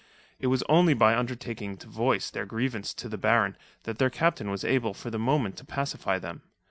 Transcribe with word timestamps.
It 0.39 0.47
was 0.47 0.63
only 0.67 0.95
by 0.95 1.15
undertaking 1.15 1.77
to 1.77 1.87
voice 1.87 2.31
their 2.31 2.47
grievance 2.47 2.91
to 2.95 3.07
the 3.07 3.19
Baron 3.19 3.55
that 3.83 3.99
their 3.99 4.09
captain 4.09 4.49
was 4.49 4.63
able 4.65 4.95
for 4.95 5.11
the 5.11 5.19
moment 5.19 5.57
to 5.57 5.63
pacify 5.63 6.17
them. 6.17 6.41